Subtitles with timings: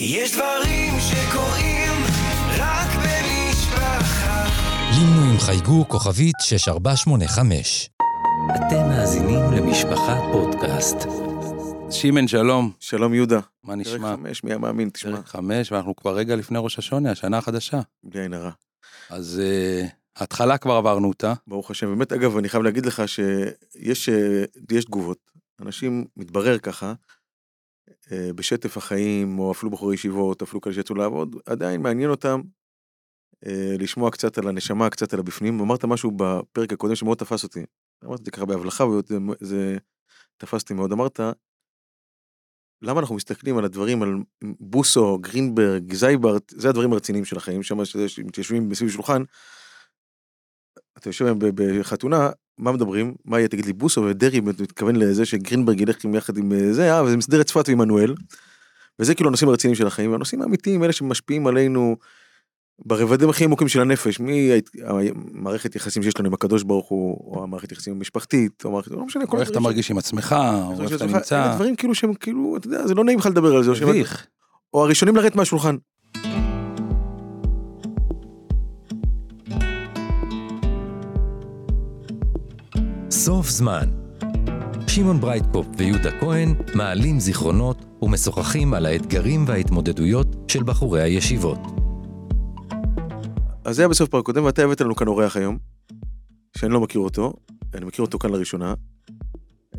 [0.00, 1.92] יש דברים שקורים
[2.58, 4.44] רק במשפחה.
[4.90, 7.90] לינו עם חייגו כוכבית 6485.
[8.56, 10.96] אתם מאזינים למשפחה פודקאסט.
[11.90, 12.72] שימן, שלום.
[12.80, 13.40] שלום יהודה.
[13.64, 14.16] מה פרק נשמע?
[14.16, 17.80] חמש, מי המאמין, תשמע, פרק חמש, ואנחנו כבר רגע לפני ראש השונה, השנה החדשה.
[18.04, 18.50] בלי עין הרע.
[19.10, 19.86] אז אה,
[20.16, 21.34] ההתחלה כבר עברנו אותה.
[21.46, 21.86] ברוך השם.
[21.86, 25.18] באמת, אגב, אני חייב להגיד לך שיש אה, יש תגובות.
[25.60, 26.92] אנשים, מתברר ככה,
[28.12, 32.40] בשטף החיים, או אפילו בחורי ישיבות, אפילו כאלה שיצאו לעבוד, עדיין מעניין אותם
[33.46, 35.60] אה, לשמוע קצת על הנשמה, קצת על הבפנים.
[35.60, 37.64] אמרת משהו בפרק הקודם שמאוד תפס אותי.
[38.04, 39.76] אמרתי את זה ככה בהבלחה, וזה
[40.36, 40.92] תפס אותי מאוד.
[40.92, 41.20] אמרת,
[42.82, 44.14] למה אנחנו מסתכלים על הדברים, על
[44.60, 47.78] בוסו, גרינברג, זייברט, זה הדברים הרציניים של החיים, שם
[48.24, 49.22] מתיישבים מסביב שולחן.
[50.98, 53.14] אתה יושב בחתונה, מה מדברים?
[53.24, 53.48] מה יהיה?
[53.48, 57.40] תגיד לי, בוסו ודרעי מתכוון לזה שגרינברג ילך יחד עם אה, זה, אה, וזה מסדר
[57.40, 58.14] את צפת ועמנואל.
[58.98, 61.96] וזה כאילו הנושאים הרציניים של החיים, והנושאים האמיתיים, אלה שמשפיעים עלינו
[62.86, 67.72] ברבדים הכי עמוקים של הנפש, מהמערכת יחסים שיש לנו עם הקדוש ברוך הוא, או המערכת
[67.72, 71.06] יחסים המשפחתית, או מערכת, לא משנה, כל איך אתה מרגיש עם עצמך, או איפה אתה
[71.06, 71.54] נמצא.
[71.54, 74.26] דברים כאילו שהם כאילו, אתה יודע, זה לא נעים לך לדבר על זה, מביך.
[74.74, 75.76] או הראשונים לרדת מהשולחן.
[83.28, 83.88] סוף זמן.
[84.86, 91.58] שמעון ברייטקופ ויהודה כהן מעלים זיכרונות ומשוחחים על האתגרים וההתמודדויות של בחורי הישיבות.
[93.64, 95.58] אז זה היה בסוף פרק קודם, ואתה הבאת לנו כאן אורח היום,
[96.56, 97.32] שאני לא מכיר אותו,
[97.74, 98.74] אני מכיר אותו כאן לראשונה.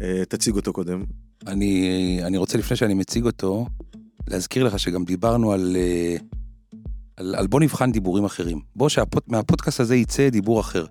[0.02, 1.04] אה, תציג אותו קודם.
[1.48, 3.66] אני, אני רוצה לפני שאני מציג אותו,
[4.28, 6.16] להזכיר לך שגם דיברנו על, אה,
[7.18, 8.62] על, על בוא נבחן דיבורים אחרים.
[8.76, 10.86] בוא שמהפודקאסט הזה יצא דיבור אחר.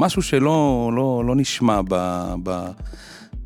[0.00, 1.94] משהו שלא לא, לא נשמע ב,
[2.42, 2.70] ב,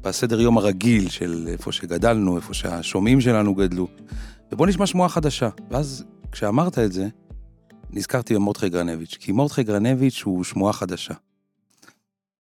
[0.00, 3.88] בסדר יום הרגיל של איפה שגדלנו, איפה שהשומעים שלנו גדלו.
[4.52, 5.48] ובוא נשמע שמועה חדשה.
[5.70, 7.08] ואז כשאמרת את זה,
[7.90, 11.14] נזכרתי במורדכי גרנביץ', כי מורדכי גרנביץ' הוא שמועה חדשה.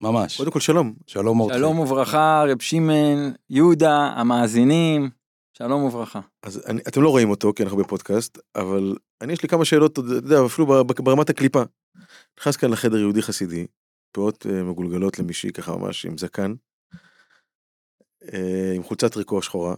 [0.00, 0.36] ממש.
[0.36, 0.94] קודם כל שלום.
[1.06, 1.58] שלום מורדכי.
[1.58, 5.10] שלום וברכה, רב שמעון, יהודה, המאזינים,
[5.58, 6.20] שלום וברכה.
[6.42, 9.92] אז אני, אתם לא רואים אותו, כי אנחנו בפודקאסט, אבל אני יש לי כמה שאלות,
[9.92, 11.62] אתה יודע, אפילו ברמת הקליפה.
[12.40, 13.66] נכנס כאן לחדר יהודי חסידי,
[14.12, 16.54] פאות אה, מגולגלות למישהי ככה ממש עם זקן,
[18.32, 19.74] אה, עם חולצת טריקו שחורה,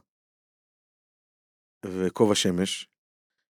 [1.87, 2.89] וכובע שמש,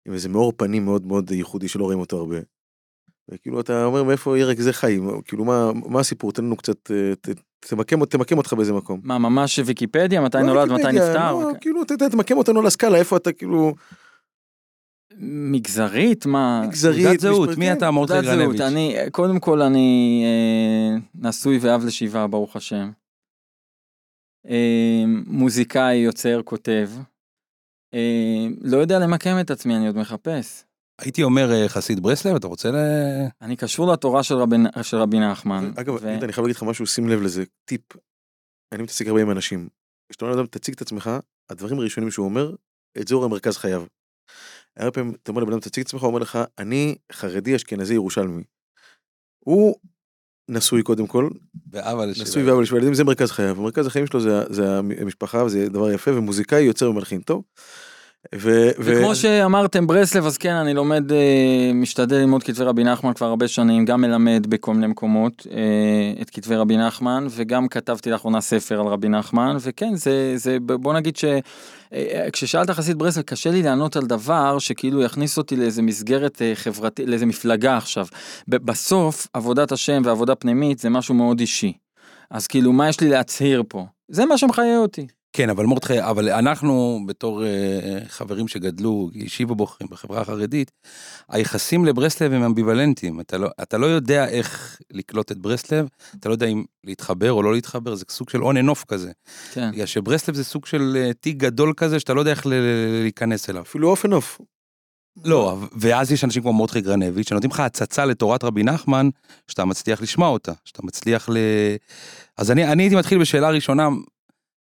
[0.09, 2.37] עם איזה מאור פנים מאוד מאוד ייחודי שלא רואים אותו הרבה.
[3.31, 7.15] וכאילו אתה אומר מאיפה ירק זה חי, כאילו מה, מה הסיפור, תן לנו קצת, אה,
[7.21, 7.29] ת,
[7.61, 9.01] תמקם, תמקם אותך באיזה מקום.
[9.05, 10.21] מה, ממש ויקיפדיה?
[10.21, 11.33] מתי לא נולד, מתי ויקיפדיה, נפטר?
[11.33, 11.61] לא, אוקיי.
[11.61, 13.75] כאילו ת- ת- תמקם אותנו לסקאלה, איפה אתה כאילו,
[15.21, 16.27] מגזרית?
[16.27, 16.63] מה?
[16.67, 17.73] מגזרית, תעודת זהות, מי.
[17.73, 18.61] אתה מורדכי תעודת זהות, גרנביץ'?
[18.61, 22.91] אני, קודם כל אני אה, נשוי ואב לשבעה, ברוך השם.
[24.49, 26.91] אה, מוזיקאי, יוצר, כותב.
[27.95, 30.65] אה, לא יודע למקם את עצמי, אני עוד מחפש.
[31.01, 32.77] הייתי אומר אה, חסיד ברסלב, אתה רוצה ל...
[33.43, 35.73] אני קשור לתורה של רבי, של רבי נחמן.
[35.77, 37.83] אגב, ו- אני חייב להגיד לך משהו, שים לב לזה, טיפ.
[38.73, 39.69] אני מתעסק הרבה עם אנשים.
[40.11, 41.11] כשאתה אומר לאדם, תציג את עצמך,
[41.51, 42.55] הדברים הראשונים שהוא אומר,
[43.01, 43.85] את זה הוא מרכז חייו.
[44.79, 47.95] הרבה פעמים אתה אומר לבן אדם, תציג את עצמך, הוא אומר לך, אני חרדי, אשכנזי,
[47.95, 48.43] ירושלמי.
[49.39, 49.77] הוא
[50.49, 51.29] נשוי קודם כל,
[51.73, 52.25] ואבא לשבע.
[52.25, 53.63] נשוי ואבא לשבע ילדים, זה מרכז חייו.
[53.63, 57.43] מרכז החיים שלו זה, זה המשפחה, וזה דבר יפה, ומוזיקאי יוצר ומלחין טוב.
[58.35, 63.13] ו, ו- וכמו שאמרתם ברסלב אז כן אני לומד אה, משתדל ללמוד כתבי רבי נחמן
[63.13, 68.11] כבר הרבה שנים גם מלמד בכל מיני מקומות אה, את כתבי רבי נחמן וגם כתבתי
[68.11, 73.63] לאחרונה ספר על רבי נחמן וכן זה זה בוא נגיד שכששאלת חסיד ברסלב קשה לי
[73.63, 78.07] לענות על דבר שכאילו יכניס אותי לאיזה מסגרת אה, חברתית לאיזה מפלגה עכשיו.
[78.49, 81.73] בסוף עבודת השם ועבודה פנימית זה משהו מאוד אישי.
[82.31, 83.87] אז כאילו מה יש לי להצהיר פה?
[84.09, 85.07] זה מה שמחיה אותי.
[85.39, 87.49] כן, אבל מורדכי, אבל אנחנו בתור אה,
[88.09, 90.71] חברים שגדלו, ישיבה בחורים בחברה החרדית,
[91.29, 93.21] היחסים לברסלב הם אמביוולנטיים.
[93.21, 95.89] אתה לא, אתה לא יודע איך לקלוט את ברסלב,
[96.21, 99.13] אתה לא יודע אם להתחבר או לא להתחבר, זה סוג של and off כזה.
[99.53, 99.71] כן.
[99.73, 103.03] בגלל שברסלב זה סוג של אה, תיק גדול כזה שאתה לא יודע איך ל- ל-
[103.03, 103.63] להיכנס אליו.
[103.63, 104.41] אפילו on and off.
[105.25, 109.09] לא, ואז יש אנשים כמו מורדכי גרנביץ' שנותנים לך הצצה לתורת רבי נחמן,
[109.49, 111.37] שאתה מצליח לשמוע אותה, שאתה מצליח ל...
[112.37, 113.89] אז אני, אני הייתי מתחיל בשאלה ראשונה,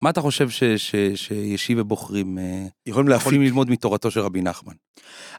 [0.02, 3.26] מה אתה חושב ש, ש, שישיבה בוחרים אה, יכולים להפיק.
[3.26, 4.72] יכולים ללמוד מתורתו של רבי נחמן?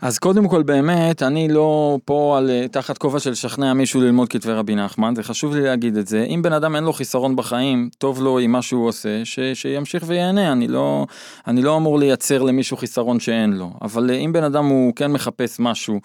[0.01, 4.29] אז קודם כל באמת אני לא פה על אה, תחת כובע של לשכנע מישהו ללמוד
[4.29, 7.35] כתבי רבי נחמן זה חשוב לי להגיד את זה אם בן אדם אין לו חיסרון
[7.35, 11.05] בחיים טוב לו עם מה שהוא עושה ש, שימשיך ויהנה אני לא
[11.47, 15.11] אני לא אמור לייצר למישהו חיסרון שאין לו אבל אה, אם בן אדם הוא כן
[15.11, 15.99] מחפש משהו.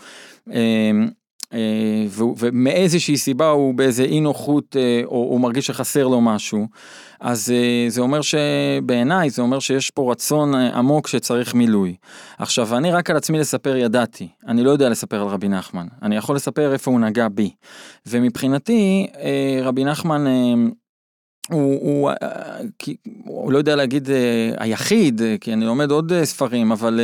[1.53, 2.07] אה,
[2.39, 6.67] ומאיזושהי סיבה הוא באיזה אי נוחות אה, או הוא מרגיש שחסר לו משהו,
[7.21, 11.97] אז אה, זה אומר שבעיניי זה אומר שיש פה רצון עמוק שצריך מילוי.
[12.39, 16.17] עכשיו אני רק על עצמי לספר ידעתי, אני לא יודע לספר על רבי נחמן, אני
[16.17, 17.51] יכול לספר איפה הוא נגע בי.
[18.07, 19.07] ומבחינתי
[19.63, 20.25] רבי נחמן
[21.51, 22.11] הוא, הוא,
[22.79, 24.09] כי- הוא לא יודע להגיד
[24.57, 27.01] היחיד, כי אני לומד עוד ספרים, אבל,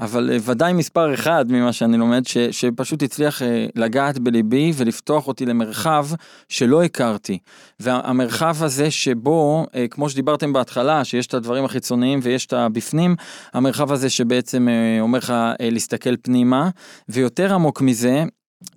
[0.00, 5.28] אבל אה, ודאי מספר אחד ממה שאני לומד, ש, שפשוט הצליח אה, לגעת בליבי ולפתוח
[5.28, 6.06] אותי למרחב
[6.48, 7.38] שלא הכרתי.
[7.80, 13.16] והמרחב הזה שבו, אה, כמו שדיברתם בהתחלה, שיש את הדברים החיצוניים ויש את הבפנים,
[13.52, 14.68] המרחב הזה שבעצם
[15.00, 16.70] אומר לך להסתכל פנימה,
[17.08, 18.24] ויותר עמוק מזה,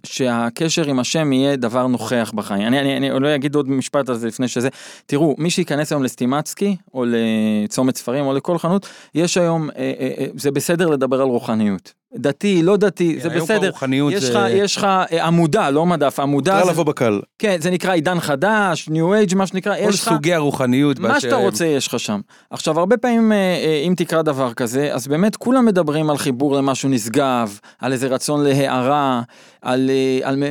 [0.03, 2.67] שהקשר עם השם יהיה דבר נוכח בחיים.
[2.67, 4.69] אני, אני, אני לא אגיד עוד משפט על זה לפני שזה.
[5.05, 10.13] תראו, מי שייכנס היום לסטימצקי, או לצומת ספרים, או לכל חנות, יש היום, אה, אה,
[10.17, 11.93] אה, זה בסדר לדבר על רוחניות.
[12.17, 13.71] דתי, לא דתי, זה כן, כבר בסדר.
[14.11, 16.61] יש זה- לך, יש לך אה, עמודה, לא מדף, עמודה.
[16.65, 17.21] זה- לבוא בקל.
[17.39, 20.09] כן, זה נקרא עידן חדש, ניו אייג', מה שנקרא, כל יש לך...
[20.09, 20.99] סוגי הרוחניות.
[20.99, 21.35] מה שאתה.
[21.35, 22.21] רוצה יש לך שם.
[22.49, 26.55] עכשיו הרבה פעמים אה, אה, אם תקרא דבר כזה אז באמת כולם מדברים על חיבור
[26.55, 29.21] למשהו נשגב, על איזה רצון להארה,
[29.61, 29.89] על,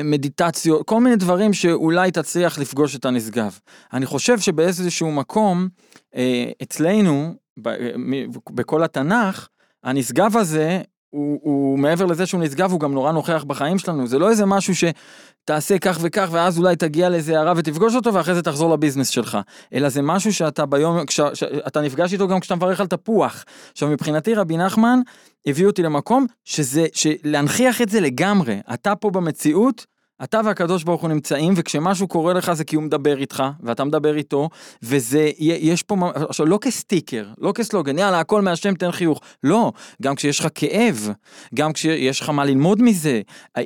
[0.04, 3.58] מדיטציות, כל מיני דברים שאולי תצליח לפגוש את הנשגב.
[3.92, 5.68] אני חושב שבאיזשהו מקום
[6.62, 7.34] אצלנו
[8.50, 9.48] בכל התנ"ך
[9.84, 10.80] הנשגב הזה
[11.12, 14.06] הוא, הוא מעבר לזה שהוא נשגב הוא גם נורא נוכח בחיים שלנו.
[14.06, 18.34] זה לא איזה משהו שתעשה כך וכך ואז אולי תגיע לאיזה הערה ותפגוש אותו ואחרי
[18.34, 19.38] זה תחזור לביזנס שלך.
[19.74, 23.44] אלא זה משהו שאתה ביום כש, שאתה נפגש איתו גם כשאתה מברך על תפוח.
[23.72, 25.00] עכשיו מבחינתי רבי נחמן
[25.46, 26.86] הביא אותי למקום שזה
[27.24, 28.60] להנכיח את זה לגמרי.
[28.74, 29.91] אתה פה במציאות.
[30.24, 34.16] אתה והקדוש ברוך הוא נמצאים וכשמשהו קורה לך זה כי הוא מדבר איתך ואתה מדבר
[34.16, 34.48] איתו
[34.82, 39.72] וזה יש פה עכשיו לא כסטיקר לא כסלוגן יאללה הכל מהשם תן חיוך לא
[40.02, 41.12] גם כשיש לך כאב
[41.54, 43.20] גם כשיש לך מה ללמוד מזה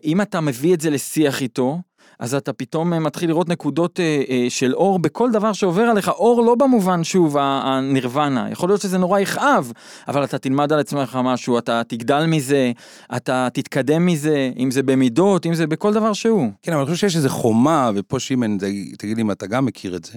[0.05, 1.81] אם אתה מביא את זה לשיח איתו.
[2.19, 6.09] אז אתה פתאום אה, מתחיל לראות נקודות אה, אה, של אור בכל דבר שעובר עליך,
[6.09, 9.73] אור לא במובן שוב הנירוונה, יכול להיות שזה נורא יכאב,
[10.09, 12.73] אבל אתה תלמד על עצמך משהו, אתה תגדל מזה,
[13.17, 16.51] אתה תתקדם מזה, אם זה במידות, אם זה בכל דבר שהוא.
[16.63, 18.59] כן, אבל אני חושב שיש איזה חומה, ופה שמן,
[18.99, 20.13] תגיד לי אם אתה גם מכיר את זה,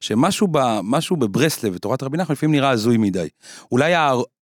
[0.00, 0.58] שמשהו ב,
[1.18, 3.28] בברסלב, בתורת רבי נחמן, לפעמים נראה הזוי מדי.
[3.72, 3.94] אולי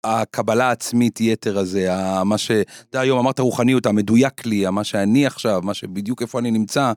[0.06, 1.88] הקבלה העצמית יתר הזה,
[2.24, 2.50] מה ש...
[2.90, 6.92] אתה היום אמרת רוחניות, המדויק לי, מה שאני עכשיו, מה שבדיוק איפה אני נמצא.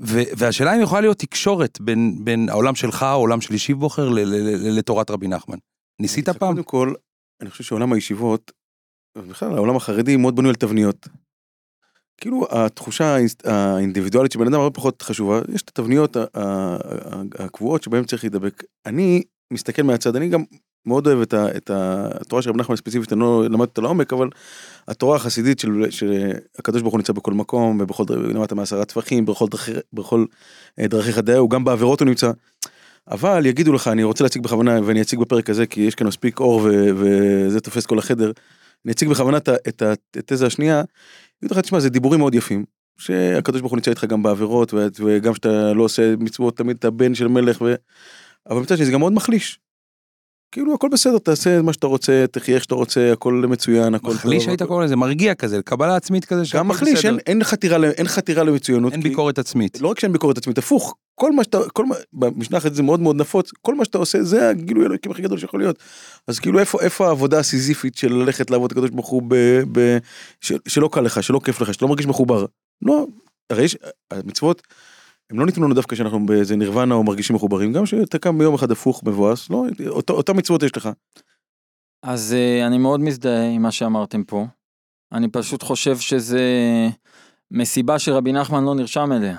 [0.00, 4.20] ו, והשאלה אם יכולה להיות תקשורת בין, בין העולם שלך, העולם של ישיב בוחר, ל-
[4.20, 5.58] ל- ל- לתורת רבי נחמן.
[6.00, 6.52] ניסית פעם?
[6.52, 6.94] קודם כל,
[7.40, 8.52] אני חושב שעולם הישיבות,
[9.18, 11.08] בכלל העולם החרדי מאוד בנוי על תבניות.
[12.20, 16.16] כאילו התחושה האינדיבידואלית של בן אדם הרבה פחות חשובה, יש את התבניות
[17.38, 18.64] הקבועות שבהן צריך להידבק.
[18.86, 19.22] אני
[19.52, 20.44] מסתכל מהצד, אני גם
[20.86, 23.80] מאוד אוהב את, ה, את ה- התורה של רב נחמן ספציפית, אני לא למדתי אותה
[23.80, 24.28] לעומק, אבל
[24.88, 29.46] התורה החסידית של, שהקדוש ברוך הוא נמצא בכל מקום, ובכל דרך, למדת מעשרה טפחים, בכל,
[29.50, 30.24] דרכי, בכל
[30.80, 32.30] אה, דרכיך דאהו, גם בעבירות הוא נמצא.
[33.10, 36.40] אבל יגידו לך, אני רוצה להציג בכוונה, ואני אציג בפרק הזה, כי יש כאן מספיק
[36.40, 38.32] אור ו- וזה תופס כל החדר,
[38.84, 39.82] אני אציג בכוונה את
[40.16, 40.82] התזה השנייה,
[41.42, 42.64] יגידו לך, תשמע, זה דיבורים מאוד יפים,
[42.98, 47.14] שהקדוש ברוך הוא נמצא איתך גם בעבירות, וגם שאתה לא עושה מצוות, תמיד אתה בן
[47.14, 47.74] של מלך, ו...
[48.50, 49.58] אבל מצד שני זה גם מאוד מחליש.
[50.52, 54.46] כאילו הכל בסדר, תעשה מה שאתה רוצה, תחיה איך שאתה רוצה, הכל מצוין, הכל מחליש
[54.48, 57.04] היית קורא לזה, מרגיע כזה, קבלה עצמית כזה, גם מחליש.
[57.04, 58.92] אין, אין, חתירה, אין חתירה למצוינות.
[58.92, 59.80] אין כי- ביקורת עצמית.
[59.80, 63.00] לא רק שאין ביקורת עצמית, הפוך, כל מה שאתה, כל מה, במשנה אחרת זה מאוד
[63.00, 65.78] מאוד נפוץ, כל מה שאתה עושה זה הגילוי אלוהים הכי גדול שיכול להיות.
[66.28, 69.34] אז כאילו איפה, איפה העבודה הסיזיפית של ללכת לעבוד הקדוש ברוך הוא ב,
[69.72, 69.98] ב,
[70.40, 72.44] ש, שלא קל לך, שלא כיף לך, שאתה לא מרגיש מחובר.
[72.82, 73.06] לא,
[73.50, 73.76] הרי יש,
[74.10, 74.62] המצוות,
[75.30, 78.54] הם לא ניתנו לנו דווקא כשאנחנו באיזה נירוונה או מרגישים מחוברים, גם שאתה קם ביום
[78.54, 79.64] אחד הפוך, מבואס, לא,
[80.10, 80.88] אותה מצוות יש לך.
[82.02, 84.46] אז uh, אני מאוד מזדהה עם מה שאמרתם פה.
[85.12, 86.42] אני פשוט חושב שזה
[87.50, 89.38] מסיבה שרבי נחמן לא נרשם אליה.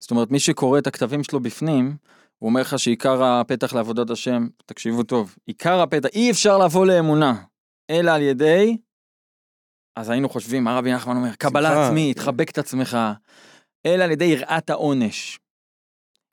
[0.00, 1.96] זאת אומרת, מי שקורא את הכתבים שלו בפנים,
[2.38, 7.42] הוא אומר לך שעיקר הפתח לעבודת השם, תקשיבו טוב, עיקר הפתח, אי אפשר לבוא לאמונה,
[7.90, 8.76] אלא על ידי,
[9.96, 11.34] אז היינו חושבים, מה רבי נחמן אומר?
[11.34, 11.86] קבלה.
[11.86, 12.98] עצמית, חבק את עצמך,
[13.94, 15.38] אלא על ידי יראת העונש.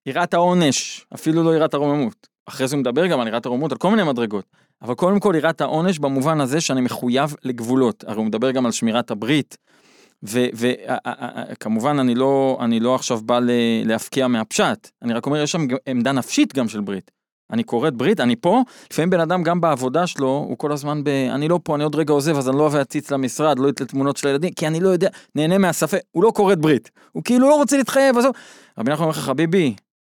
[0.05, 2.27] יראת העונש, אפילו לא יראת הרוממות.
[2.45, 4.45] אחרי זה הוא מדבר גם על יראת הרוממות, על כל מיני מדרגות.
[4.81, 8.03] אבל קודם כל יראת העונש במובן הזה שאני מחויב לגבולות.
[8.07, 9.57] הרי הוא מדבר גם על שמירת הברית.
[10.23, 13.39] וכמובן אני לא, אני לא עכשיו בא
[13.85, 17.11] להפקיע מהפשט, אני רק אומר יש שם עמדה נפשית גם של ברית.
[17.51, 18.61] אני כורת ברית, אני פה,
[18.91, 21.07] לפעמים בן אדם גם בעבודה שלו, הוא כל הזמן ב...
[21.07, 23.87] אני לא פה, אני עוד רגע עוזב, אז אני לא אבוא להציץ למשרד, לא אתלה
[23.87, 26.91] תמונות של הילדים, כי אני לא יודע, נהנה מהספק, הוא לא כורת ברית.
[27.11, 28.31] הוא כאילו לא רוצה להתחייב, עזוב.
[28.77, 29.75] רבי נחמן אומר לך, חביבי,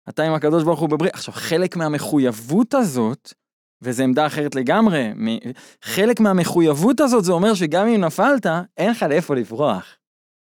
[0.10, 1.14] אתה עם הקדוש ברוך הוא בברית.
[1.14, 3.34] עכשיו, חלק מהמחויבות הזאת,
[3.82, 5.38] וזו עמדה אחרת לגמרי, מ-
[5.84, 8.46] חלק מהמחויבות הזאת זה אומר שגם אם נפלת,
[8.78, 9.86] אין לך לאיפה לברוח.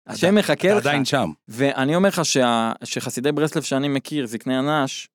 [0.08, 0.86] השם מחכה אתה לך.
[0.86, 1.32] עדיין שם.
[1.48, 2.72] ואני אומר לך שה...
[2.84, 5.08] שחסידי ברסלב שאני מכיר, זקני הנש,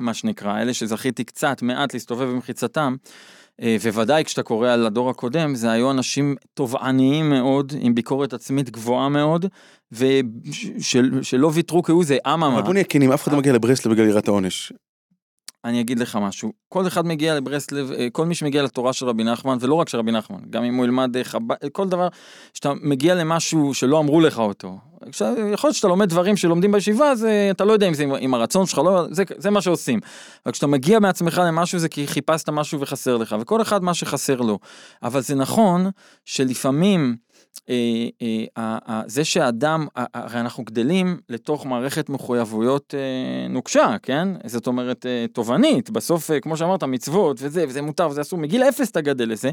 [0.00, 2.96] מה שנקרא, אלה שזכיתי קצת, מעט להסתובב במחיצתם,
[3.62, 8.70] אה, וודאי כשאתה קורא על הדור הקודם, זה היו אנשים תובעניים מאוד, עם ביקורת עצמית
[8.70, 9.46] גבוהה מאוד,
[9.92, 12.54] ושלא ויתרו כהוא זה, אממה.
[12.54, 14.72] אבל בוא נהיה כנים, אף אחד לא מגיע לברסלב בגלל יראת העונש.
[15.64, 19.24] אני אגיד לך משהו, כל אחד מגיע לברסלב, אה, כל מי שמגיע לתורה של רבי
[19.24, 22.08] נחמן, ולא רק של רבי נחמן, גם אם הוא ילמד אה, חב"ד, כל דבר,
[22.54, 24.78] שאתה מגיע למשהו שלא אמרו לך אותו.
[25.52, 28.34] יכול להיות שאתה לומד דברים שלומדים בישיבה, אז אה, אתה לא יודע אם זה עם,
[28.34, 30.00] הרצון שלך, לא, זה, זה מה שעושים.
[30.46, 34.36] אבל כשאתה מגיע מעצמך למשהו זה כי חיפשת משהו וחסר לך, וכל אחד מה שחסר
[34.36, 34.58] לו.
[35.02, 35.90] אבל זה נכון
[36.24, 37.33] שלפעמים, אה, אה, אה, אה,
[39.06, 44.28] זה שאדם, אה, אה, הרי אנחנו גדלים לתוך מערכת מחויבויות אה, נוקשה, כן?
[44.46, 48.62] זאת אומרת, אה, תובענית, בסוף, אה, כמו שאמרת, מצוות וזה, וזה מותר וזה אסור, מגיל
[48.62, 49.50] אפס אתה גדל לזה.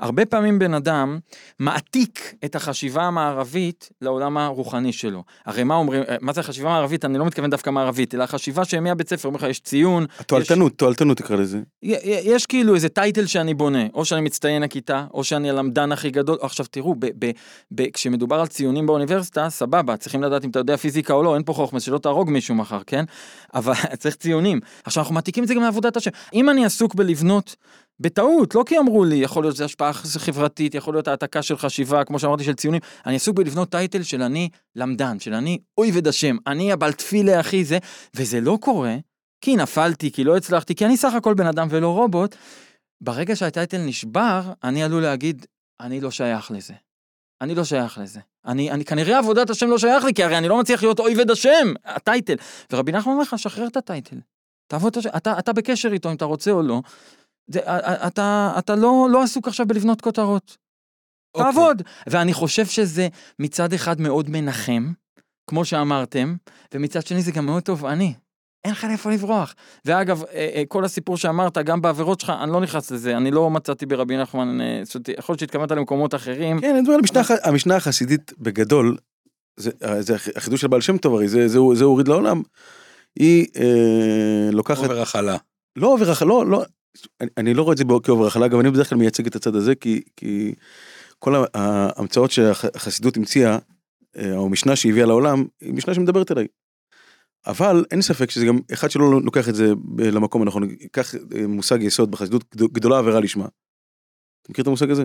[0.00, 1.18] הרבה פעמים בן אדם
[1.58, 5.24] מעתיק את החשיבה המערבית לעולם הרוחני שלו.
[5.46, 7.04] הרי מה אומרים, אה, מה זה חשיבה מערבית?
[7.04, 11.16] אני לא מתכוון דווקא מערבית, אלא החשיבה שמהבית ספר, אומר לך, יש ציון, התועלתנות, תועלתנות
[11.16, 11.60] תקרא לזה.
[11.82, 16.38] יש כאילו איזה טייטל שאני בונה, או שאני מצטיין הכיתה, או שאני הלמדן הכי גדול.
[16.40, 17.30] עכשיו תראו, ב- ב-
[17.70, 21.42] ב- כשמדובר על ציונים באוניברסיטה, סבבה, צריכים לדעת אם אתה יודע פיזיקה או לא, אין
[21.44, 23.04] פה חוכמה, שלא תהרוג מישהו מחר, כן?
[23.54, 24.60] אבל צריך ציונים.
[24.84, 26.10] עכשיו אנחנו מעתיקים את זה גם לעבודת השם.
[26.34, 27.56] אם אני עסוק בלבנות,
[28.00, 32.04] בטעות, לא כי אמרו לי, יכול להיות שזה השפעה חברתית, יכול להיות העתקה של חשיבה,
[32.04, 36.36] כמו שאמרתי, של ציונים, אני עסוק בלבנות טייטל של אני למדן, של אני אויבד השם,
[36.46, 37.78] אני הבל תפילה אחי זה,
[38.14, 38.96] וזה לא קורה,
[39.40, 42.34] כי נפלתי, כי לא הצלחתי, כי אני סך הכל בן אדם ולא רובוט,
[43.00, 45.46] ברגע שהטייטל נשבר, אני עלול להגיד,
[45.80, 46.74] אני לא שייך לזה.
[47.40, 48.20] אני לא שייך לזה.
[48.46, 51.30] אני, אני כנראה עבודת השם לא שייך לי, כי הרי אני לא מצליח להיות אויבד
[51.30, 52.34] השם, הטייטל.
[52.72, 54.16] ורבי נחמן אומר לך, שחרר את הטייטל.
[54.66, 56.82] תעבוד את השם, אתה, אתה בקשר איתו אם אתה רוצה או לא.
[57.46, 57.60] זה,
[58.06, 60.56] אתה, אתה לא, לא עסוק עכשיו בלבנות כותרות.
[61.34, 61.52] אוקיי.
[61.52, 61.82] תעבוד.
[62.06, 64.92] ואני חושב שזה מצד אחד מאוד מנחם,
[65.50, 66.36] כמו שאמרתם,
[66.74, 68.14] ומצד שני זה גם מאוד תובעני.
[68.64, 69.54] אין לך לאיפה לברוח.
[69.84, 73.50] ואגב, אה, אה, כל הסיפור שאמרת, גם בעבירות שלך, אני לא נכנס לזה, אני לא
[73.50, 74.82] מצאתי ברבי נחמן, אה,
[75.18, 76.60] יכול להיות שהתכוונת למקומות אחרים.
[76.60, 78.96] כן, אני מדבר על המשנה הח- המשנה החסידית בגדול,
[79.56, 82.42] זה זה החידוש של בעל שם טוב הרי, זה הוריד לעולם.
[83.18, 85.36] היא אה, לוקחת, עובר הכלה.
[85.76, 86.64] לא עובר הכלה, לא, לא,
[87.20, 89.54] אני- אני לא רואה את זה כעובר הכלה, גם אני בדרך כלל מייצג את הצד
[89.54, 90.54] הזה, כי כי
[91.18, 93.58] כל ההמצאות שהחסידות המציאה,
[94.18, 96.46] אה, או משנה שהביאה לעולם, היא משנה שמדברת אליי.
[97.48, 101.82] אבל אין ספק שזה גם אחד שלא לוקח את זה למקום הנכון, ייקח אה, מושג
[101.82, 103.44] יסוד בחסידות גדול- גדולה עבירה לשמה.
[104.42, 105.04] אתה מכיר את המושג הזה?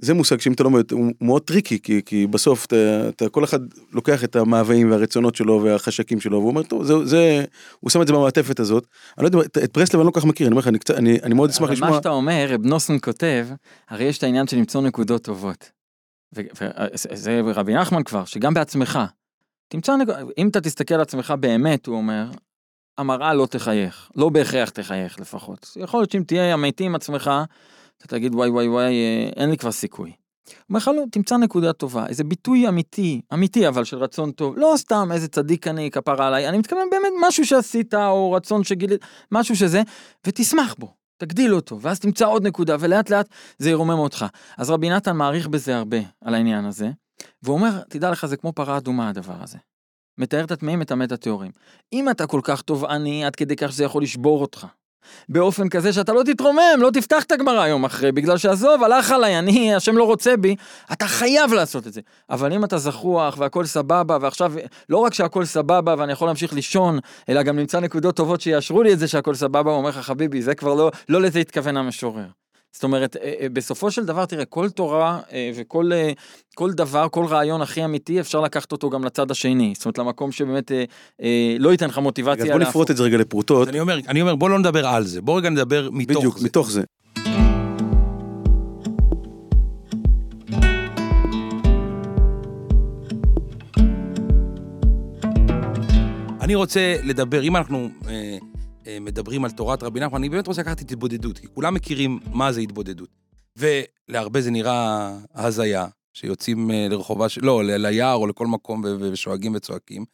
[0.00, 2.76] זה מושג שאם אתה לא מבין, הוא מאוד tricky, כי, כי בסוף אתה,
[3.08, 3.58] אתה, כל אחד
[3.92, 7.44] לוקח את המאוויים והרצונות שלו והחשקים שלו, והוא אומר, טוב, זה, זה,
[7.80, 8.86] הוא שם את זה במעטפת הזאת.
[9.18, 10.78] אני לא יודע, את- את ברסלב אני לא כל כך מכיר, אני אומר לך, אני,
[10.96, 11.90] אני, אני מאוד אשמח אבל לשמוע.
[11.90, 13.46] מה שאתה אומר, רב נוסון כותב,
[13.88, 15.70] הרי יש את העניין של למצוא נקודות טובות.
[16.32, 18.98] וזה רבי נחמן כבר, שגם בעצמך.
[19.68, 20.08] תמצא, נק...
[20.38, 22.30] אם אתה תסתכל על עצמך באמת, הוא אומר,
[22.98, 25.76] המראה לא תחייך, לא בהכרח תחייך לפחות.
[25.76, 27.30] יכול להיות שאם תהיה אמיתי עם עצמך,
[27.98, 30.12] אתה תגיד וואי וואי וואי, אה, אין לי כבר סיכוי.
[30.70, 34.74] אומר לך לא, תמצא נקודה טובה, איזה ביטוי אמיתי, אמיתי אבל של רצון טוב, לא
[34.76, 39.00] סתם איזה צדיק אני, כפרה עליי, אני מתכוון באמת משהו שעשית, או רצון שגילית,
[39.32, 39.82] משהו שזה,
[40.26, 44.26] ותשמח בו, תגדיל אותו, ואז תמצא עוד נקודה, ולאט לאט זה ירומם אותך.
[44.58, 46.90] אז רבי נתן מעריך בזה הרבה, על העניין הזה,
[47.42, 49.58] והוא אומר, תדע לך, זה כמו פרה אדומה הדבר הזה.
[50.18, 51.50] מתאר את הטמאים, מטמא את הטהורים.
[51.92, 54.66] אם אתה כל כך תובעני, עד כדי כך שזה יכול לשבור אותך.
[55.28, 59.38] באופן כזה שאתה לא תתרומם, לא תפתח את הגמרא יום אחרי, בגלל שעזוב, הלך עליי,
[59.38, 60.56] אני, השם לא רוצה בי,
[60.92, 62.00] אתה חייב לעשות את זה.
[62.30, 64.52] אבל אם אתה זחוח והכל סבבה, ועכשיו,
[64.88, 66.98] לא רק שהכל סבבה ואני יכול להמשיך לישון,
[67.28, 70.42] אלא גם נמצא נקודות טובות שיאשרו לי את זה שהכל סבבה, הוא אומר לך, חביבי,
[70.42, 72.26] זה כבר לא, לא לזה התכוון המשורר.
[72.72, 75.90] זאת אומרת, אה, אה, בסופו של דבר, תראה, כל תורה אה, וכל
[76.54, 79.72] כל דבר, כל רעיון הכי אמיתי, אפשר לקחת אותו גם לצד השני.
[79.76, 80.72] זאת אומרת, למקום שבאמת
[81.58, 82.44] לא ייתן לך מוטיבציה.
[82.44, 82.58] אז בוא.
[82.58, 85.38] נפרוט את זה רגע לפרוטות, אני אומר, אני אומר, בוא לא נדבר על זה, בוא
[85.38, 86.46] רגע נדבר מתוך בדיוק, זה.
[86.46, 86.82] מתוך זה.
[96.40, 97.88] אני רוצה לדבר, אם אנחנו
[99.00, 102.52] מדברים על תורת רבי נחמן, אני באמת רוצה לקחת את התבודדות, כי כולם מכירים מה
[102.52, 103.08] זה התבודדות.
[103.56, 110.04] ולהרבה זה נראה הזיה, שיוצאים אה, לרחובה, של- לא, ליער או לכל מקום ושואגים וצועקים,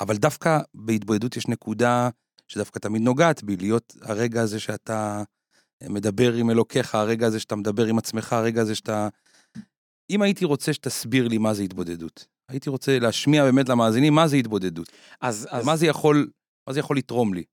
[0.00, 2.08] אבל דווקא בהתבודדות יש נקודה
[2.48, 5.22] שדווקא תמיד נוגעת בי, להיות הרגע הזה שאתה
[5.82, 9.08] אה, מדבר עם אלוקיך, הרגע הזה שאתה מדבר עם עצמך, הרגע הזה שאתה...
[10.10, 14.36] אם הייתי רוצה שתסביר לי מה זה התבודדות, הייתי רוצה להשמיע באמת למאזינים מה זה
[14.36, 14.92] התבודדות.
[15.20, 16.30] אז, אז מה זה יכול,
[16.66, 17.44] מה זה יכול לתרום לי?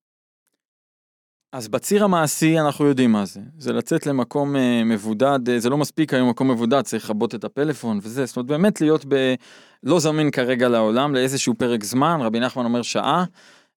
[1.52, 3.40] אז בציר המעשי אנחנו יודעים מה זה.
[3.58, 7.44] זה לצאת למקום אה, מבודד, אה, זה לא מספיק היום מקום מבודד, צריך לכבות את
[7.44, 9.36] הפלאפון וזה, זאת אומרת באמת להיות ב...
[9.84, 13.26] לא זמין כרגע לעולם לאיזשהו פרק זמן, רבי נחמן אומר שעה.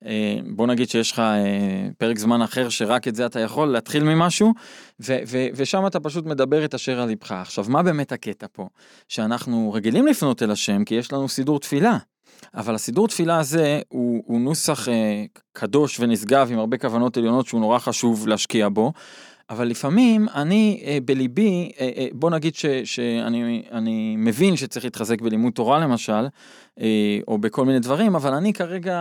[0.06, 4.04] אה, בוא נגיד שיש לך אה, פרק זמן אחר שרק את זה אתה יכול להתחיל
[4.04, 4.52] ממשהו
[5.00, 7.32] ו- ו- ושם אתה פשוט מדבר את אשר על ליבך.
[7.32, 8.68] עכשיו מה באמת הקטע פה?
[9.08, 11.98] שאנחנו רגילים לפנות אל השם כי יש לנו סידור תפילה.
[12.54, 17.60] אבל הסידור תפילה הזה הוא, הוא נוסח אה, קדוש ונשגב עם הרבה כוונות עליונות שהוא
[17.60, 18.92] נורא חשוב להשקיע בו.
[19.50, 25.20] אבל לפעמים אני אה, בליבי, אה, אה, בוא נגיד ש, שאני אני מבין שצריך להתחזק
[25.20, 26.26] בלימוד תורה למשל,
[26.80, 28.96] אה, או בכל מיני דברים, אבל אני כרגע,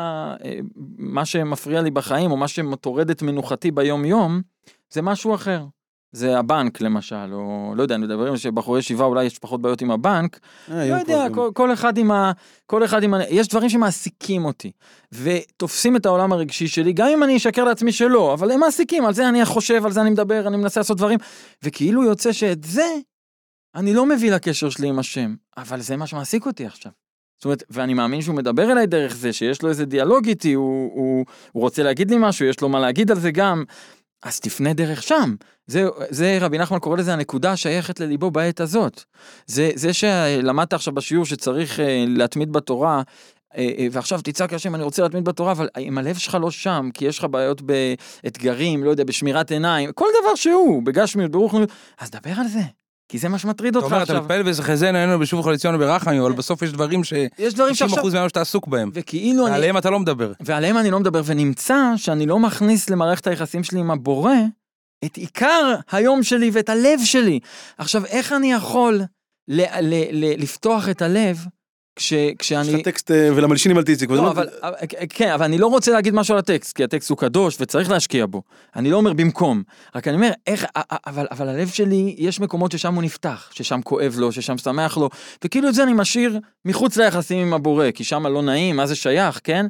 [0.46, 0.60] אה,
[0.98, 4.41] מה שמפריע לי בחיים, או מה שטורד את מנוחתי ביום יום,
[4.89, 5.65] זה משהו אחר.
[6.11, 10.39] זה הבנק למשל, או לא יודע, מדברים שבחורי ישיבה אולי יש פחות בעיות עם הבנק,
[10.71, 12.31] אה, לא יודע, כל, כל אחד עם ה...
[12.65, 13.23] כל אחד עם ה...
[13.29, 14.71] יש דברים שמעסיקים אותי,
[15.11, 19.13] ותופסים את העולם הרגשי שלי, גם אם אני אשקר לעצמי שלא, אבל הם מעסיקים, על
[19.13, 21.19] זה אני חושב, על זה אני מדבר, אני מנסה לעשות דברים,
[21.63, 22.95] וכאילו יוצא שאת זה
[23.75, 26.91] אני לא מביא לקשר שלי עם השם, אבל זה מה שמעסיק אותי עכשיו.
[27.37, 30.91] זאת אומרת, ואני מאמין שהוא מדבר אליי דרך זה, שיש לו איזה דיאלוג איתי, הוא,
[30.93, 33.63] הוא, הוא רוצה להגיד לי משהו, יש לו מה להגיד על זה גם,
[34.23, 35.35] אז תפנה דרך שם.
[35.67, 39.03] זה, זה רבי נחמן קורא לזה הנקודה השייכת לליבו בעת הזאת.
[39.45, 43.01] זה, זה שלמדת עכשיו בשיעור שצריך אה, להתמיד בתורה,
[43.57, 46.89] אה, אה, ועכשיו תצעק השם אני רוצה להתמיד בתורה, אבל אם הלב שלך לא שם,
[46.93, 52.09] כי יש לך בעיות באתגרים, לא יודע, בשמירת עיניים, כל דבר שהוא, בגשמיות, ברוחניות, אז
[52.11, 52.78] דבר על זה.
[53.09, 54.23] כי זה מה שמטריד אתה אותך אומר, אתה עכשיו.
[54.23, 57.01] מתפלל וזכזן עלינו בשוב חליציון וברחמים, אבל בסוף יש דברים
[57.39, 58.11] יש דברים ש-90% שעכשיו...
[58.11, 58.91] מהיום שאתה עסוק בהם.
[58.93, 59.53] וכאילו אני...
[59.53, 60.31] ועליהם אתה לא מדבר.
[60.39, 64.33] ועליהם אני לא מדבר, ונמצא שאני לא מכניס למערכת היחסים שלי עם הבורא
[65.05, 67.39] את עיקר היום שלי ואת הלב שלי.
[67.77, 69.01] עכשיו, איך אני יכול
[69.47, 71.37] ל- ל- ל- לפתוח את הלב
[72.00, 72.74] כש, יש כשאני...
[72.74, 74.10] לך טקסט אה, ולמלשינים תצעק.
[74.10, 74.75] וזה לא, אבל, אבל-
[75.10, 78.25] כן, אבל אני לא רוצה להגיד משהו על הטקסט, כי הטקסט הוא קדוש וצריך להשקיע
[78.25, 78.41] בו.
[78.75, 79.63] אני לא אומר במקום,
[79.96, 80.65] רק אני אומר, איך,
[81.08, 85.10] אבל, אבל הלב שלי, יש מקומות ששם הוא נפתח, ששם כואב לו, ששם שמח לו,
[85.46, 88.96] וכאילו את זה אני משאיר מחוץ ליחסים עם הבורא, כי שם לא נעים, מה זה
[88.96, 89.65] שייך, כן?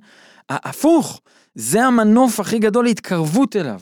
[0.49, 1.21] הפוך,
[1.55, 3.79] זה המנוף הכי גדול להתקרבות אליו.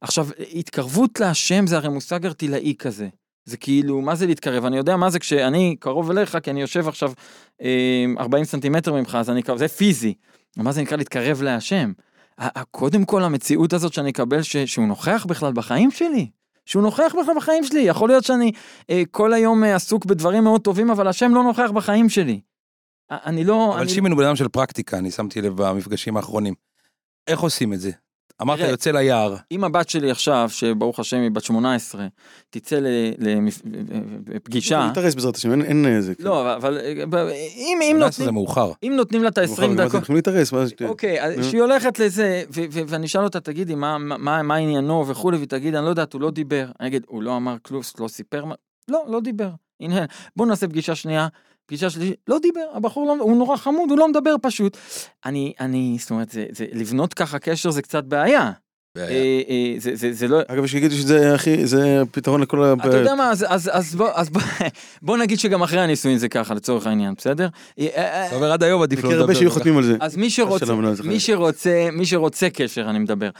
[0.00, 3.08] עכשיו, התקרבות להשם זה הרי מושג ארטילאי כזה.
[3.44, 4.64] זה כאילו, מה זה להתקרב?
[4.64, 7.12] אני יודע מה זה כשאני קרוב אליך, כי אני יושב עכשיו
[7.62, 10.14] אה, 40 סנטימטר ממך, אז אני קרוב, זה פיזי.
[10.56, 11.92] מה זה נקרא להתקרב להשם?
[12.70, 16.30] קודם כל המציאות הזאת שאני אקבל ש, שהוא נוכח בכלל בחיים שלי.
[16.64, 17.80] שהוא נוכח בכלל בחיים שלי.
[17.80, 18.52] יכול להיות שאני
[18.90, 22.40] אה, כל היום אה, עסוק בדברים מאוד טובים, אבל השם לא נוכח בחיים שלי.
[23.10, 23.72] אני לא...
[23.74, 23.90] אבל אני...
[23.90, 26.54] שמעון הוא בן אדם של פרקטיקה, אני שמתי לב במפגשים האחרונים.
[27.26, 27.90] איך עושים את זה?
[28.42, 29.36] אמרת תראה, יוצא ליער.
[29.52, 32.06] אם הבת שלי עכשיו, שברוך השם היא בת 18,
[32.50, 32.78] תצא
[34.34, 36.12] לפגישה, להתארס בעזרת השם, אין- אין איזה...
[36.18, 36.92] לא, אבל- אה,
[37.56, 38.72] אם, אם, 18 נותנים, זה מאוחר.
[38.82, 40.74] אם נותנים לה את ה-20 מה זה, דקות, יכולים להתארס, מה זה...
[40.88, 41.44] אוקיי, אז נו.
[41.44, 42.42] שהיא הולכת לזה,
[42.88, 46.20] ואני אשאל אותה, תגידי, מה, מה, מה עניינו וכולי, והיא תגיד, אני לא יודעת, הוא
[46.20, 46.66] לא דיבר.
[46.80, 48.54] אני אגיד, הוא לא אמר כלום, לא סיפר מה...
[48.88, 49.50] לא, לא דיבר.
[49.80, 50.04] הנה,
[50.36, 51.28] בוא נעשה פגישה שנייה,
[51.70, 54.76] פגישה שלישית, לא דיבר, הבחור לא, הוא נורא חמוד, הוא לא מדבר פשוט.
[55.24, 58.50] אני, אני, זאת אומרת, זה, זה, לבנות ככה קשר זה קצת בעיה.
[58.96, 60.40] אה, אה, זה, זה, זה לא...
[60.48, 62.74] אגב, שיגידו שזה הכי, זה הפתרון לכל ה...
[62.84, 64.42] אתה יודע מה, אז, אז, אז, בוא, אז בוא,
[65.02, 67.48] בוא נגיד שגם אחרי הנישואין זה ככה, לצורך העניין, בסדר?
[67.78, 69.38] אה, אה, אתה אומר עד היום עדיף לא מכיר הרבה לדבר.
[69.38, 69.96] שיהיו חותמים על זה.
[70.00, 71.20] אז מי שרוצה, מי.
[71.20, 73.30] שרוצה, מי שרוצה קשר, אני מדבר.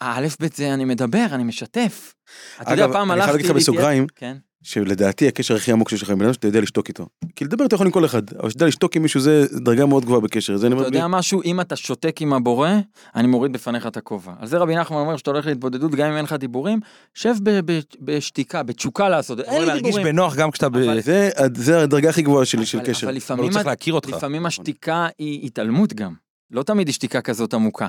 [0.00, 2.14] האלף בית זה אני מדבר, אני משתף.
[2.62, 3.48] אתה יודע, אגב, פעם אני חייב הלכתי...
[3.48, 4.36] להגיד לך בסוגריים, כן.
[4.62, 7.06] שלדעתי הקשר הכי עמוק שיש לך עם בן אדם שאתה יודע לשתוק איתו.
[7.36, 9.86] כי לדבר אתה יכול עם כל אחד, אבל שאתה יודע לשתוק עם מישהו זה דרגה
[9.86, 10.56] מאוד גבוהה בקשר.
[10.56, 12.70] זה אני אומר אתה בלי- יודע משהו, אם אתה שותק עם הבורא,
[13.14, 14.32] אני מוריד בפניך את הכובע.
[14.38, 16.80] על זה רבי נחמן אומר שאתה הולך להתבודדות, גם אם אין לך דיבורים,
[17.14, 19.40] שב ב- ב- בשתיקה, בתשוקה לעשות.
[19.40, 20.06] אין לי להרגיש דיבורים.
[20.06, 20.76] בנוח גם כשאתה ב...
[20.76, 23.06] אבל- זה, זה הדרגה הכי גבוהה שלי של אבל- קשר.
[23.06, 24.08] אבל אבל הוא לפעמים צריך את- להכיר אותך.
[24.08, 26.12] לפעמים השתיקה היא התעלמות גם.
[26.50, 27.86] לא תמיד היא שתיקה כזאת עמוקה.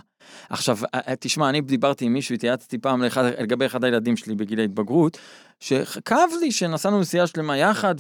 [0.50, 4.36] עכשיו, אה, אה, תשמע, אני דיברתי עם מישהו, התייעצתי פעם לאחד, לגבי אחד הילדים שלי
[4.36, 5.18] בגיל ההתבגרות,
[5.60, 7.96] שכאב לי שנסענו נסיעה שלמה יחד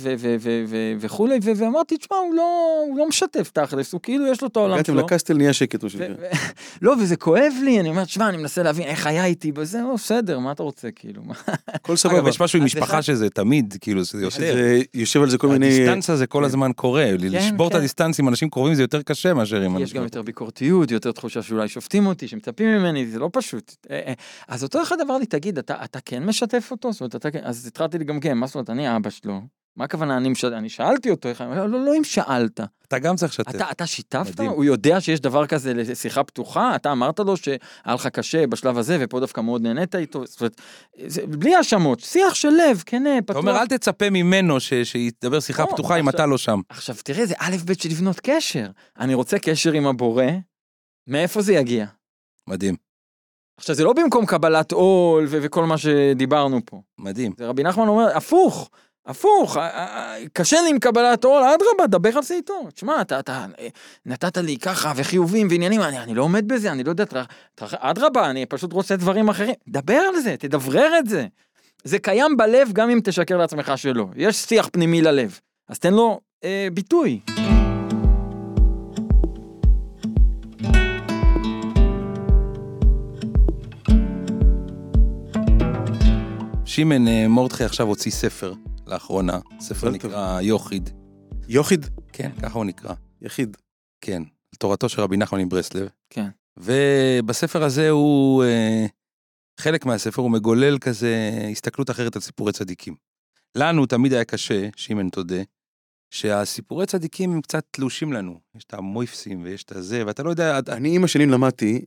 [0.99, 2.43] וכולי, ואמרתי, תשמע, הוא לא,
[2.87, 5.01] הוא לא משתף תכלס, הוא כאילו יש לו את העולם הגעתם שלו.
[5.01, 6.07] לקסטל נהיה שקט שנקרא.
[6.19, 6.25] ו-
[6.85, 9.93] לא, וזה כואב לי, אני אומר, תשמע, אני מנסה להבין איך היה איתי בזה, לא,
[9.95, 11.21] בסדר, מה אתה רוצה, כאילו,
[11.67, 12.29] הכל אגב, סבבה.
[12.29, 14.57] יש משהו עם משפחה אחד- שזה תמיד, כאילו, זה יותר.
[14.93, 15.65] יושב על זה כל מיני...
[15.65, 17.77] ה distance הזה כל הזמן קורה, לשבור את כן.
[17.77, 19.97] ה distance עם אנשים קרובים זה יותר קשה מאשר עם יש אנשים.
[19.97, 23.75] גם יותר ביקורתיות, יותר תחושה שאולי שופטים אותי, שמצפים ממני, זה לא פשוט.
[23.91, 24.13] אה, אה,
[24.47, 26.91] אז אותו אחד אמר לי, תגיד, אתה, אתה כן משתף אותו?
[26.91, 29.41] זאת אומרת, אתה כן, אז התחלתי לגמגם, מה זאת אומרת, אני אבא שלו,
[29.75, 30.45] מה הכוונה, אני, מש...
[30.45, 31.41] אני שאלתי אותו, איך...
[31.41, 33.55] לא, לא, לא אם שאלת, אתה גם צריך לשתף.
[33.55, 34.29] אתה, אתה שיתפת?
[34.31, 34.51] מדהים.
[34.51, 36.75] הוא יודע שיש דבר כזה לשיחה פתוחה?
[36.75, 37.57] אתה אמרת לו שהיה
[37.95, 40.25] לך קשה בשלב הזה, ופה דווקא מאוד נהנית איתו?
[40.25, 40.61] זאת אומרת,
[41.07, 43.37] זה, בלי האשמות, שיח של לב, כן, אתה פתוח.
[43.37, 46.59] אומר, אל תצפה ממנו ש- שידבר שיחה לא, פתוחה אם עכשיו- אתה לא שם.
[46.69, 48.67] עכשיו תראה, זה א' ב' של לבנות קשר.
[48.99, 50.25] אני רוצה קשר עם הבורא,
[51.07, 51.85] מאיפה זה יגיע?
[52.47, 52.75] מדהים.
[53.57, 56.81] עכשיו זה לא במקום קבלת עול ו- וכל מה שדיברנו פה.
[56.97, 57.33] מדהים.
[57.37, 58.69] זה רבי נחמן אומר, הפוך,
[59.05, 59.57] הפוך,
[60.33, 62.67] קשה לי עם קבלת עול, אדרבה, דבר על זה איתו.
[62.73, 63.67] תשמע, אתה, אתה אה,
[64.05, 67.03] נתת לי ככה וחיובים ועניינים, אני, אני לא עומד בזה, אני לא יודע,
[67.61, 69.55] אדרבה, אני פשוט רוצה דברים אחרים.
[69.67, 71.27] דבר על זה, תדברר את זה.
[71.83, 74.05] זה קיים בלב גם אם תשקר לעצמך שלא.
[74.15, 77.19] יש שיח פנימי ללב, אז תן לו אה, ביטוי.
[86.71, 88.53] שמן אה, מורדכי עכשיו הוציא ספר
[88.87, 90.11] לאחרונה, ספר מזל טוב.
[90.11, 90.89] נקרא יוחיד.
[91.47, 92.93] יוחיד, כן, ככה הוא נקרא.
[93.21, 93.57] יחיד.
[94.01, 94.23] כן,
[94.59, 95.87] תורתו של רבי נחמן מברסלב.
[96.09, 96.27] כן.
[96.57, 98.85] ובספר הזה הוא, אה,
[99.59, 102.95] חלק מהספר הוא מגולל כזה הסתכלות אחרת על סיפורי צדיקים.
[103.55, 105.41] לנו תמיד היה קשה, שמן תודה,
[106.13, 108.39] שהסיפורי צדיקים הם קצת תלושים לנו.
[108.55, 111.85] יש את המויפסים ויש את הזה, ואתה לא יודע, אני עם השנים למדתי,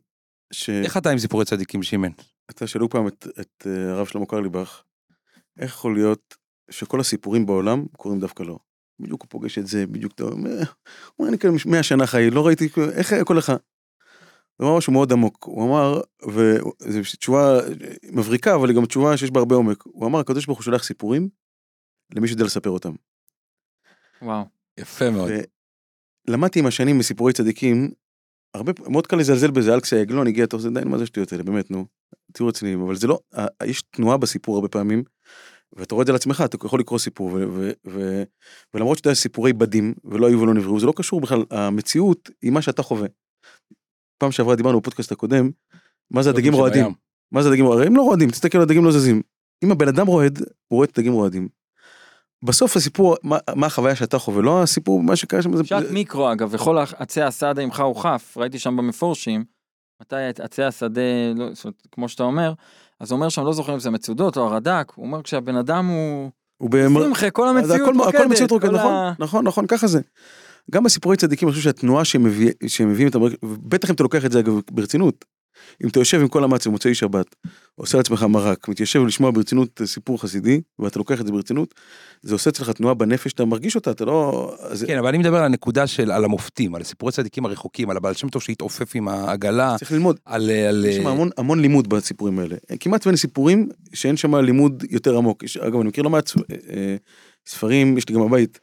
[0.52, 0.70] ש...
[0.70, 2.10] איך אתה עם סיפורי צדיקים, שמן?
[2.50, 4.82] אתה שאלו פעם את, את אה, הרב שלמה קרליבך,
[5.58, 6.36] איך יכול להיות
[6.70, 8.58] שכל הסיפורים בעולם קורים דווקא לו?
[9.00, 10.64] בדיוק הוא פוגש את זה, בדיוק אתה אומר, הוא
[11.18, 13.52] אומר, אני כאן מאה שנה חי, לא ראיתי, איך היה כל לך?
[14.56, 17.60] הוא אמר משהו מאוד עמוק, הוא אמר, וזו תשובה
[18.12, 19.82] מבריקה, אבל היא גם תשובה שיש בה הרבה עומק.
[19.84, 21.28] הוא אמר, הקדוש ברוך הוא שולח סיפורים
[22.14, 22.92] למי שיודע לספר אותם.
[24.22, 24.44] וואו.
[24.78, 25.30] יפה מאוד.
[26.28, 27.90] למדתי עם השנים מסיפורי צדיקים,
[28.54, 31.42] הרבה, מאוד קל לזלזל בזה, אלכסי העגלון הגיע, אתה עושה די, מה זה השטויות האלה,
[31.42, 31.86] באמת, נו,
[32.32, 33.18] תהיו רציניים, אבל זה לא,
[33.64, 35.02] יש תנועה בסיפור הרבה פעמים,
[35.76, 38.22] ואתה רואה את זה לעצמך, אתה יכול לקרוא סיפור, ו- ו- ו-
[38.74, 42.52] ולמרות שאתה יודע סיפורי בדים, ולא היו ולא נבראו, זה לא קשור בכלל, המציאות היא
[42.52, 43.08] מה שאתה חווה.
[44.18, 45.50] פעם שעברה דיברנו בפודקאסט הקודם,
[46.10, 46.86] מה זה הדגים רועדים,
[47.32, 49.22] מה זה הדגים רועדים, הם לא רועדים, תסתכל, הדגים לא זזים.
[49.64, 51.48] אם הבן אדם רועד, הוא רואה את הדגים רועדים.
[52.44, 55.64] בסוף הסיפור, מה, מה החוויה שאתה חווה, לא הסיפור, מה שקרה שם, זה...
[55.64, 59.44] פשט מיקרו אגב, וכל עצי השדה עמך הוא חף, ראיתי שם במפורשים,
[60.02, 61.00] מתי עצי השדה,
[61.36, 61.46] לא,
[61.92, 62.52] כמו שאתה אומר,
[63.00, 65.86] אז הוא אומר שם, לא זוכר אם זה מצודות או הרד"ק, הוא אומר כשהבן אדם
[65.86, 66.30] הוא...
[66.62, 67.04] הוא במר...
[67.04, 68.14] שמחה, כל המציאות הכל, רוקדת.
[68.14, 70.00] הכל מציאות רוקדת, נכון, ה- נכון, נכון, ככה זה.
[70.70, 73.32] גם בסיפורי צדיקים, אני חושב שהתנועה שהם, מביא, שהם מביאים את המרק...
[73.42, 75.24] בטח אם אתה לוקח את זה אגב ברצינות.
[75.84, 77.36] אם אתה יושב עם כל המאצים במוצאי שבת,
[77.74, 81.74] עושה לעצמך מרק, מתיישב לשמוע ברצינות סיפור חסידי, ואתה לוקח את זה ברצינות,
[82.22, 84.50] זה עושה אצלך תנועה בנפש, אתה מרגיש אותה, אתה לא...
[84.60, 87.96] אז כן, אבל אני מדבר על הנקודה של, על המופתים, על סיפורי צדיקים הרחוקים, על
[87.96, 90.16] הבעל שם טוב שהתעופף עם העגלה, צריך ללמוד.
[90.24, 90.50] על...
[90.50, 92.56] על יש שם המון, המון לימוד בסיפורים האלה.
[92.80, 95.42] כמעט ואין סיפורים שאין שם לימוד יותר עמוק.
[95.42, 96.96] יש, אגב, אני מכיר לא מעט אה, אה,
[97.46, 98.60] ספרים, יש לי גם בבית,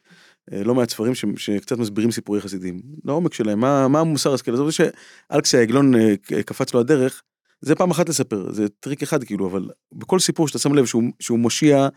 [0.51, 2.81] לא מעט ספרים ש, שקצת מסבירים סיפורי חסידים.
[3.05, 4.53] לעומק שלהם, מה, מה המוסר השכל?
[4.53, 7.21] עזוב שאלכסי העגלון אה, קפץ לו הדרך,
[7.61, 11.03] זה פעם אחת לספר, זה טריק אחד כאילו, אבל בכל סיפור שאתה שם לב שהוא,
[11.19, 11.87] שהוא מושיע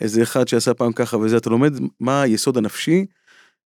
[0.00, 3.06] איזה אחד שעשה פעם ככה וזה, אתה לומד מה היסוד הנפשי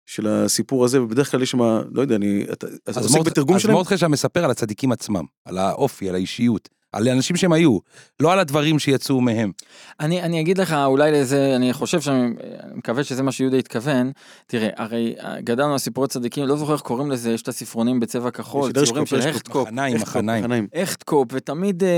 [0.07, 1.61] של הסיפור הזה, ובדרך כלל יש שם,
[1.93, 3.75] לא יודע, אני, אתה, אז אז עוסק מורדכי- בתרגום אז שלהם?
[3.75, 7.79] מורדכי שם מספר על הצדיקים עצמם, על האופי, על האישיות, על האנשים שהם היו,
[8.21, 9.53] לא על הדברים שיצאו מהם.
[10.01, 14.13] אני, אני אגיד לך אולי לזה, אני חושב שאני אני מקווה שזה מה שיהודה התכוון.
[14.47, 18.01] תראה, הרי אה, גדלנו על סיפורי צדיקים, לא זוכר איך קוראים לזה, יש את הספרונים
[18.01, 19.69] בצבע כחול, ציורים של הכטקופ.
[19.69, 19.97] מחניים?
[19.97, 20.67] מחניים.
[20.75, 21.89] הכטקופ, ותמיד אה,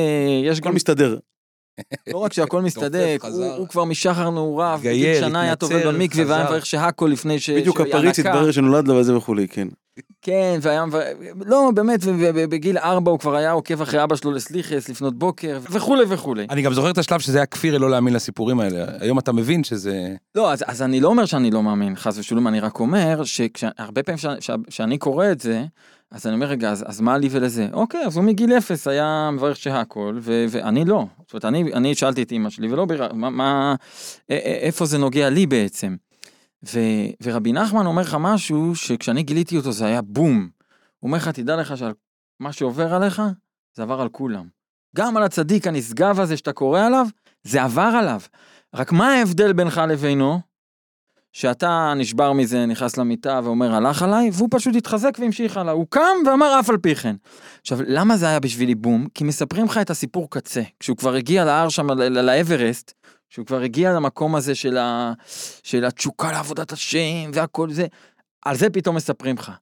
[0.44, 1.18] יש הכל גם, מסתדר.
[2.12, 3.44] לא רק שהכל מסתדק, הוא.
[3.44, 6.44] הוא כבר משחר נעוריו, בגיל שנה היה טובל במקווה, והיה.
[6.44, 7.50] מברך שהכל לפני ש...
[7.50, 8.18] בדיוק שהוא הפריץ.
[8.18, 9.68] התברר שנולד לו וזה וכולי, כן.
[10.22, 10.98] כן, והיה, ו...
[11.46, 16.04] לא, באמת, ובגיל ארבע הוא כבר היה עוקב אחרי אבא שלו לסליחס לפנות בוקר, וכולי
[16.08, 16.46] וכולי.
[16.50, 18.84] אני גם זוכר את השלב שזה היה כפירי לא להאמין לסיפורים האלה.
[19.00, 20.14] היום אתה מבין שזה...
[20.34, 24.02] לא, אז, אז אני לא אומר שאני לא מאמין, חס ושלום, אני רק אומר שהרבה
[24.02, 24.18] פעמים
[24.68, 25.64] שאני קורא את זה,
[26.12, 27.68] אז אני אומר, רגע, אז, אז מה לי ולזה?
[27.72, 31.06] אוקיי, אז הוא מגיל אפס היה מברך שהכל, ו- ואני לא.
[31.20, 33.74] זאת אומרת, אני, אני שאלתי את אמא שלי, ולא בירר, מה, מה,
[34.28, 35.96] איפה זה נוגע לי בעצם?
[36.72, 36.80] ו,
[37.22, 40.48] ורבי נחמן אומר לך משהו שכשאני גיליתי אותו זה היה בום.
[40.98, 43.22] הוא אומר לך, תדע לך שמה שעובר עליך,
[43.76, 44.48] זה עבר על כולם.
[44.96, 47.06] גם על הצדיק הנשגב הזה שאתה קורא עליו,
[47.42, 48.20] זה עבר עליו.
[48.74, 50.40] רק מה ההבדל בינך לבינו?
[51.32, 55.72] שאתה נשבר מזה, נכנס למיטה ואומר הלך עליי, והוא פשוט התחזק והמשיך הלאה.
[55.72, 57.16] הוא קם ואמר אף על פי כן.
[57.60, 59.06] עכשיו, למה זה היה בשבילי בום?
[59.14, 60.62] כי מספרים לך את הסיפור קצה.
[60.80, 62.92] כשהוא כבר הגיע להר שם, לאברסט,
[63.30, 65.12] כשהוא כבר הגיע למקום הזה של, ה...
[65.62, 67.86] של התשוקה לעבודת השם והכל זה,
[68.44, 69.52] על זה פתאום מספרים לך.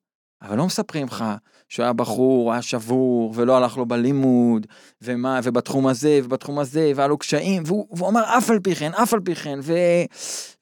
[0.42, 1.24] אבל לא מספרים לך
[1.70, 4.66] שהוא היה בחור, היה שבור, ולא הלך לו בלימוד,
[5.02, 8.90] ומה, ובתחום הזה, ובתחום הזה, והיה לו קשיים, והוא, והוא אמר אף על פי כן,
[8.94, 9.58] אף על פי כן.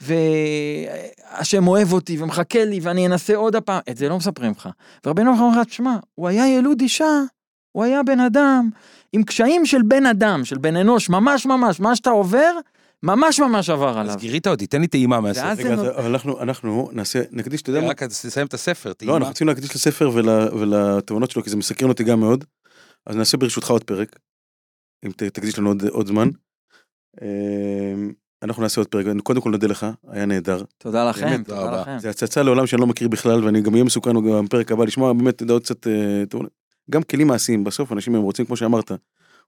[0.00, 4.68] והשם אוהב אותי ומחכה לי, ואני אנסה עוד הפעם, את זה לא מספרים לך.
[5.06, 7.20] ורבנו אומר לך, תשמע, הוא היה ילוד אישה,
[7.72, 8.70] הוא היה בן אדם,
[9.12, 12.52] עם קשיים של בן אדם, של בן אנוש, ממש ממש, מה שאתה עובר,
[13.02, 14.12] ממש ממש עבר עליו.
[14.14, 15.46] אז גירית אותי, תן לי טעימה מהספר.
[15.46, 17.88] ואז- רגע, זה אז- אבל אנחנו, אנחנו נעשה, נקדיש, אתה יודע מה?
[17.88, 19.16] רק תסיים את הספר, לא, טעימה.
[19.16, 22.44] אנחנו רוצים להקדיש לספר ול- ולתובנות שלו, כי זה מסקרן אותי גם מאוד.
[23.06, 24.16] אז נעשה ברשותך עוד פרק.
[25.06, 26.28] אם ת- תקדיש לנו עוד, עוד זמן.
[27.22, 27.26] אה,
[28.42, 30.62] אנחנו נעשה עוד פרק, קודם כל נודה לך, היה נהדר.
[30.78, 31.98] תודה לכם, באמת, תודה תודה לכם.
[31.98, 35.12] זה הצצה לעולם שאני לא מכיר בכלל, ואני גם אהיה מסוכן גם בפרק הבא לשמוע
[35.12, 36.24] באמת דעות קצת, אה,
[36.90, 38.92] גם כלים מעשיים, בסוף אנשים הם רוצים, כמו שאמרת,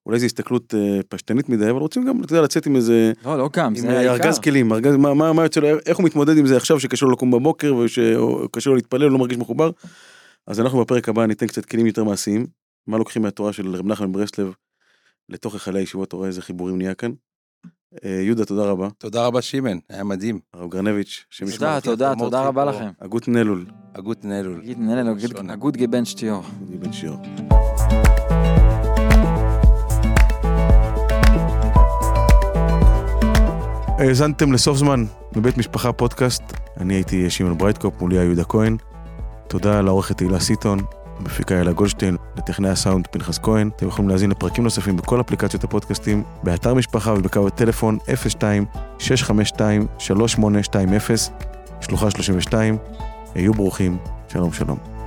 [0.06, 3.38] אולי זו הסתכלות אה, פשטנית מדי, אבל רוצים גם, אתה יודע, לצאת עם איזה, לא,
[3.38, 4.12] לא גם, עם זה אה, העיקר.
[4.12, 7.06] ארגז כלים, ארגז, מה, מה, מה יוצא לו, איך הוא מתמודד עם זה עכשיו שקשה
[7.06, 9.70] לו לקום בבוקר, ושקשה לו להתפלל, הוא לא מרגיש מחובר.
[10.46, 12.46] אז אנחנו בפרק הבא ניתן קצת כלים יותר מעשיים,
[12.86, 14.52] מה לוקחים מהתורה של רב נחמן ברסלב
[15.28, 17.10] לתוך היכלי הישיבות, אתה רואה איזה חיבורים נהיה כאן.
[18.04, 18.88] אה, יהודה, תודה רבה.
[18.98, 20.40] תודה רבה שימן, היה מדהים.
[20.54, 21.80] הרב גרנביץ', ישמור תודה.
[21.80, 22.64] תודה, תודה, תודה רבה.
[22.64, 22.88] לכם.
[23.00, 24.58] הגות נלול, הגות נלול.
[24.58, 25.52] נגיד, נהנה לו, שונה.
[25.52, 26.42] הגוד גיבן שטיור.
[34.00, 35.04] האזנתם לסוף זמן
[35.36, 36.42] מבית משפחה פודקאסט,
[36.76, 38.76] אני הייתי שמעון ברייטקופ, מולי היה יהודה כהן.
[39.48, 40.78] תודה לעורכת תהילה סיטון,
[41.18, 43.70] המפיקה אלה גולדשטיין, לטכנאי הסאונד פנחס כהן.
[43.76, 47.98] אתם יכולים להאזין לפרקים נוספים בכל אפליקציות הפודקאסטים, באתר משפחה ובקו הטלפון
[48.98, 49.60] 02-652-3820,
[51.80, 52.76] שלוחה 32.
[53.34, 54.99] היו ברוכים, שלום שלום.